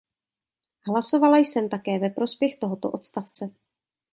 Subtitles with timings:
[0.87, 3.49] Hlasovala jsem také ve prospěch tohoto odstavce.